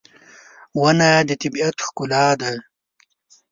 [0.79, 2.51] •ونه د طبیعت ښکلا ده.